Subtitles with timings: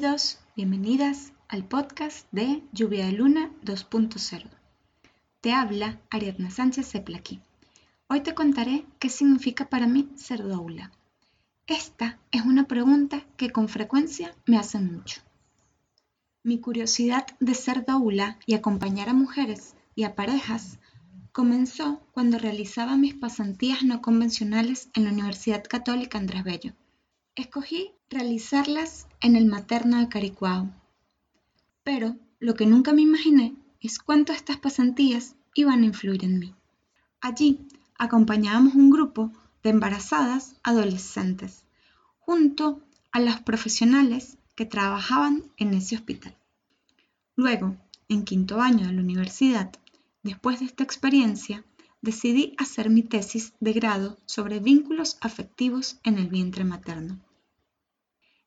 [0.00, 4.46] Bienvenidos, bienvenidas al podcast de Lluvia de Luna 2.0.
[5.42, 7.42] Te habla Ariadna Sánchez Zeplaqui.
[8.08, 10.90] Hoy te contaré qué significa para mí ser doula.
[11.66, 15.20] Esta es una pregunta que con frecuencia me hacen mucho.
[16.44, 20.78] Mi curiosidad de ser doula y acompañar a mujeres y a parejas
[21.30, 26.72] comenzó cuando realizaba mis pasantías no convencionales en la Universidad Católica Andrés Bello.
[27.36, 30.68] Escogí realizarlas en el materno de Caricuao.
[31.84, 36.54] Pero lo que nunca me imaginé es cuánto estas pasantías iban a influir en mí.
[37.20, 37.60] Allí
[37.98, 39.30] acompañábamos un grupo
[39.62, 41.64] de embarazadas adolescentes,
[42.18, 46.36] junto a los profesionales que trabajaban en ese hospital.
[47.36, 47.76] Luego,
[48.08, 49.70] en quinto año de la universidad,
[50.22, 51.64] después de esta experiencia,
[52.02, 57.20] decidí hacer mi tesis de grado sobre vínculos afectivos en el vientre materno.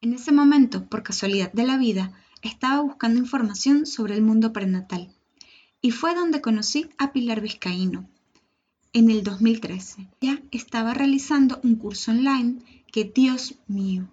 [0.01, 5.13] En ese momento, por casualidad de la vida, estaba buscando información sobre el mundo prenatal
[5.81, 8.09] y fue donde conocí a Pilar Vizcaíno.
[8.91, 14.07] En el 2013, ya estaba realizando un curso online que, Dios mío,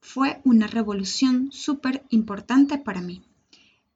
[0.00, 3.22] fue una revolución súper importante para mí.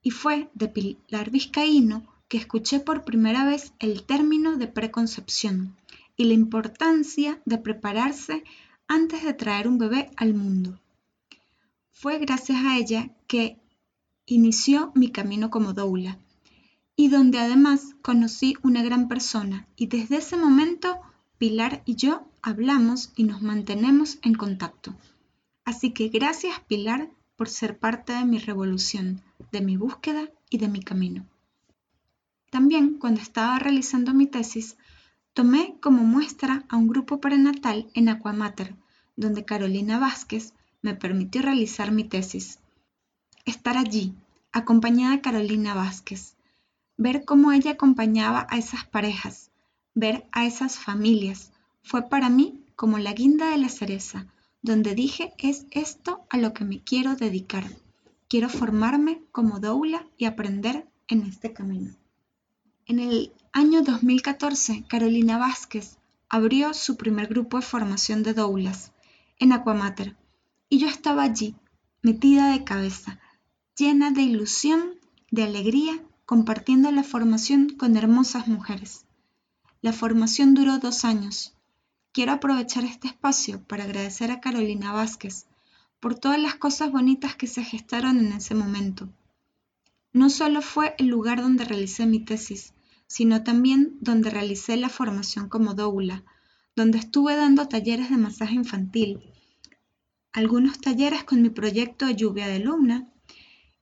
[0.03, 5.77] Y fue de Pilar Vizcaíno que escuché por primera vez el término de preconcepción
[6.17, 8.45] y la importancia de prepararse
[8.89, 10.81] antes de traer un bebé al mundo.
[11.91, 13.59] Fue gracias a ella que
[14.27, 16.19] inició mi camino como doula
[16.97, 21.01] y donde además conocí una gran persona y desde ese momento
[21.37, 24.95] Pilar y yo hablamos y nos mantenemos en contacto.
[25.65, 30.69] Así que gracias Pilar por ser parte de mi revolución, de mi búsqueda y de
[30.69, 31.27] mi camino.
[32.55, 34.77] También cuando estaba realizando mi tesis,
[35.33, 38.77] tomé como muestra a un grupo prenatal en Aquamater,
[39.17, 42.61] donde Carolina Vázquez me permitió realizar mi tesis.
[43.45, 44.15] Estar allí,
[44.53, 46.37] acompañada de Carolina Vázquez,
[46.97, 49.51] ver cómo ella acompañaba a esas parejas,
[49.97, 51.51] ver a esas familias,
[51.83, 54.29] fue para mí como la guinda de la cereza,
[54.63, 57.65] donde dije es esto a lo que me quiero dedicar.
[58.29, 61.97] Quiero formarme como doula y aprender en este camino.
[62.87, 65.97] En el año 2014, Carolina Vázquez
[66.29, 68.93] abrió su primer grupo de formación de doulas
[69.39, 70.19] en Aquamater
[70.69, 71.55] y yo estaba allí,
[72.03, 73.21] metida de cabeza,
[73.75, 74.99] llena de ilusión,
[75.31, 79.07] de alegría, compartiendo la formación con hermosas mujeres.
[79.81, 81.55] La formación duró dos años.
[82.13, 85.47] Quiero aprovechar este espacio para agradecer a Carolina Vázquez
[86.01, 89.09] por todas las cosas bonitas que se gestaron en ese momento.
[90.13, 92.74] No solo fue el lugar donde realicé mi tesis,
[93.15, 96.25] sino también donde realicé la formación como doula,
[96.75, 99.21] donde estuve dando talleres de masaje infantil,
[100.33, 103.09] algunos talleres con mi proyecto Lluvia de Luna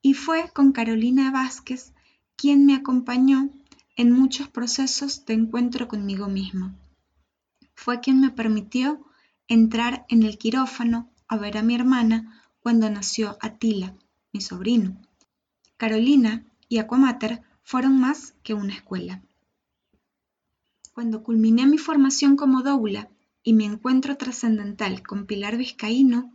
[0.03, 1.94] y fue con Carolina Vázquez
[2.37, 3.48] quien me acompañó
[3.97, 6.75] en muchos procesos de encuentro conmigo mismo.
[7.75, 9.03] Fue quien me permitió
[9.49, 13.97] entrar en el quirófano a ver a mi hermana cuando nació Atila,
[14.31, 15.00] mi sobrino.
[15.78, 19.23] Carolina y Aquamater fueron más que una escuela.
[20.95, 23.09] Cuando culminé mi formación como doula
[23.43, 26.33] y mi encuentro trascendental con Pilar Vizcaíno,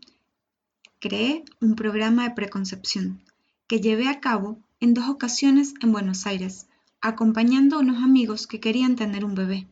[1.00, 3.22] creé un programa de preconcepción
[3.68, 6.68] que llevé a cabo en dos ocasiones en Buenos Aires,
[7.02, 9.68] acompañando a unos amigos que querían tener un bebé,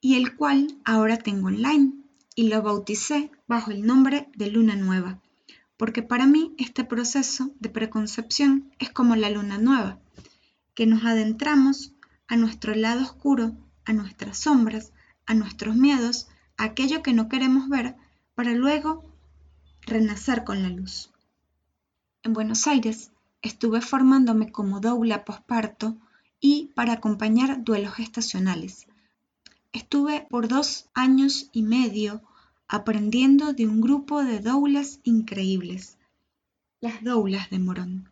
[0.00, 1.92] y el cual ahora tengo online
[2.34, 5.20] y lo bauticé bajo el nombre de Luna Nueva,
[5.76, 9.98] porque para mí este proceso de preconcepción es como la luna nueva,
[10.74, 11.92] que nos adentramos
[12.28, 14.92] a nuestro lado oscuro, a nuestras sombras,
[15.26, 17.96] a nuestros miedos, a aquello que no queremos ver,
[18.34, 19.04] para luego
[19.82, 21.10] renacer con la luz.
[22.22, 23.10] En Buenos Aires
[23.42, 25.96] estuve formándome como doula posparto
[26.40, 28.86] y para acompañar duelos gestacionales.
[29.72, 32.22] Estuve por dos años y medio
[32.68, 35.98] aprendiendo de un grupo de doulas increíbles,
[36.80, 38.10] las doulas de Morón.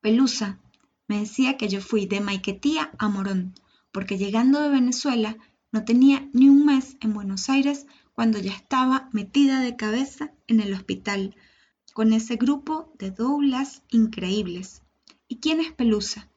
[0.00, 0.58] Pelusa
[1.06, 3.54] me decía que yo fui de Maiquetía a Morón,
[3.92, 5.36] porque llegando de Venezuela
[5.72, 10.60] no tenía ni un mes en Buenos Aires cuando ya estaba metida de cabeza en
[10.60, 11.34] el hospital
[11.92, 14.82] con ese grupo de doulas increíbles.
[15.28, 16.28] ¿Y quién es Pelusa?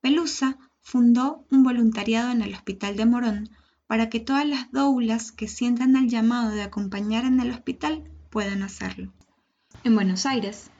[0.00, 3.50] Pelusa fundó un voluntariado en el Hospital de Morón
[3.90, 8.62] para que todas las doulas que sientan el llamado de acompañar en el hospital puedan
[8.62, 9.12] hacerlo.
[9.82, 10.70] En Buenos Aires,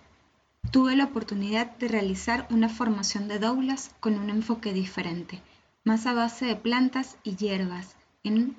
[0.71, 5.43] tuve la oportunidad de realizar una formación de doulas con un enfoque diferente,
[5.83, 8.57] más a base de plantas y hierbas, en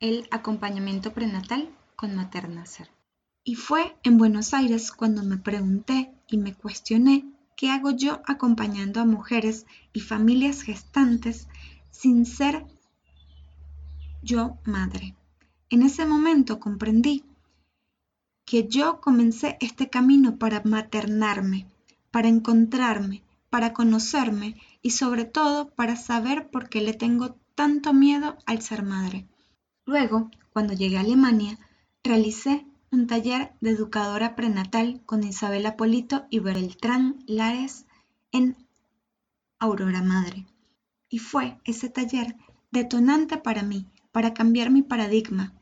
[0.00, 2.90] el acompañamiento prenatal con maternacer.
[3.44, 7.24] Y fue en Buenos Aires cuando me pregunté y me cuestioné
[7.56, 11.46] qué hago yo acompañando a mujeres y familias gestantes
[11.92, 12.66] sin ser
[14.22, 15.14] yo madre.
[15.70, 17.24] En ese momento comprendí
[18.44, 21.66] que yo comencé este camino para maternarme,
[22.10, 28.36] para encontrarme, para conocerme y sobre todo para saber por qué le tengo tanto miedo
[28.46, 29.26] al ser madre.
[29.84, 31.58] Luego, cuando llegué a Alemania,
[32.04, 37.86] realicé un taller de educadora prenatal con Isabel Polito y Bereltrán Lares
[38.30, 38.56] en
[39.58, 40.46] Aurora Madre.
[41.08, 42.36] Y fue ese taller
[42.70, 43.86] detonante para mí,
[44.16, 45.52] para cambiar mi paradigma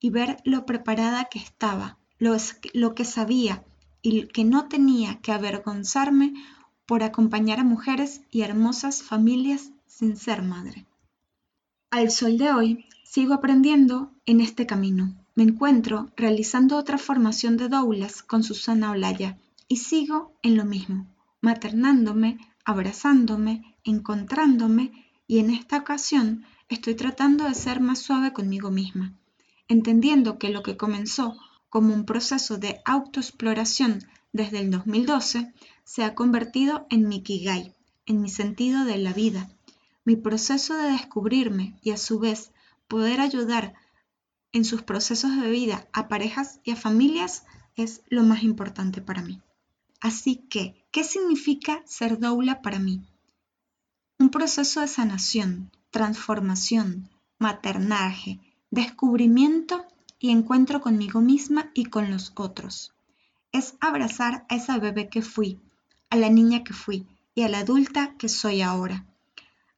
[0.00, 2.34] y ver lo preparada que estaba, lo,
[2.72, 3.66] lo que sabía
[4.00, 6.32] y que no tenía que avergonzarme
[6.86, 10.86] por acompañar a mujeres y hermosas familias sin ser madre.
[11.90, 17.68] Al sol de hoy, sigo aprendiendo en este camino me encuentro realizando otra formación de
[17.68, 19.36] doulas con Susana Olaya
[19.68, 21.06] y sigo en lo mismo,
[21.42, 24.92] maternándome, abrazándome, encontrándome
[25.26, 29.14] y en esta ocasión estoy tratando de ser más suave conmigo misma,
[29.68, 31.36] entendiendo que lo que comenzó
[31.68, 35.52] como un proceso de autoexploración desde el 2012
[35.84, 37.74] se ha convertido en mi kigai,
[38.06, 39.50] en mi sentido de la vida,
[40.04, 42.52] mi proceso de descubrirme y a su vez
[42.88, 43.74] poder ayudar
[44.52, 47.44] en sus procesos de vida a parejas y a familias
[47.76, 49.40] es lo más importante para mí.
[50.00, 53.06] Así que, ¿qué significa ser doula para mí?
[54.18, 57.08] Un proceso de sanación, transformación,
[57.38, 58.40] maternaje,
[58.70, 59.84] descubrimiento
[60.18, 62.92] y encuentro conmigo misma y con los otros.
[63.52, 65.60] Es abrazar a esa bebé que fui,
[66.10, 69.06] a la niña que fui y a la adulta que soy ahora.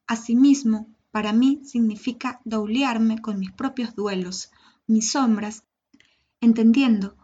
[0.07, 4.51] Asimismo, para mí significa doulearme con mis propios duelos,
[4.87, 5.63] mis sombras,
[6.39, 7.17] entendiendo